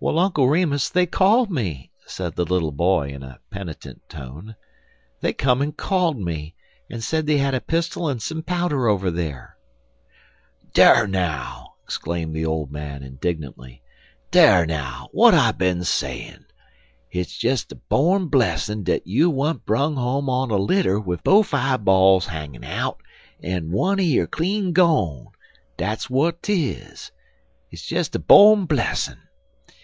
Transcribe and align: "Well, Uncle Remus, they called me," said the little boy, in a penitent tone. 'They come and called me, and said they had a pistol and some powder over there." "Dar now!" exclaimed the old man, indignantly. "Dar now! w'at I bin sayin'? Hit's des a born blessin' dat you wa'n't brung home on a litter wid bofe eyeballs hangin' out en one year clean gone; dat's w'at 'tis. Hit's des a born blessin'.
"Well, 0.00 0.20
Uncle 0.20 0.48
Remus, 0.48 0.88
they 0.88 1.06
called 1.06 1.50
me," 1.50 1.90
said 2.06 2.36
the 2.36 2.44
little 2.44 2.70
boy, 2.70 3.08
in 3.08 3.24
a 3.24 3.40
penitent 3.50 4.08
tone. 4.08 4.54
'They 5.20 5.32
come 5.32 5.60
and 5.60 5.76
called 5.76 6.16
me, 6.20 6.54
and 6.88 7.02
said 7.02 7.26
they 7.26 7.38
had 7.38 7.52
a 7.52 7.60
pistol 7.60 8.08
and 8.08 8.22
some 8.22 8.44
powder 8.44 8.86
over 8.86 9.10
there." 9.10 9.56
"Dar 10.72 11.08
now!" 11.08 11.72
exclaimed 11.82 12.32
the 12.32 12.46
old 12.46 12.70
man, 12.70 13.02
indignantly. 13.02 13.82
"Dar 14.30 14.66
now! 14.66 15.08
w'at 15.12 15.34
I 15.34 15.50
bin 15.50 15.82
sayin'? 15.82 16.46
Hit's 17.08 17.36
des 17.40 17.58
a 17.72 17.74
born 17.74 18.28
blessin' 18.28 18.84
dat 18.84 19.04
you 19.04 19.28
wa'n't 19.30 19.66
brung 19.66 19.96
home 19.96 20.30
on 20.30 20.52
a 20.52 20.56
litter 20.58 21.00
wid 21.00 21.24
bofe 21.24 21.52
eyeballs 21.52 22.26
hangin' 22.26 22.62
out 22.62 23.00
en 23.42 23.72
one 23.72 23.98
year 24.00 24.28
clean 24.28 24.72
gone; 24.72 25.32
dat's 25.76 26.04
w'at 26.06 26.40
'tis. 26.40 27.10
Hit's 27.68 27.88
des 27.88 28.16
a 28.16 28.20
born 28.20 28.64
blessin'. 28.64 29.22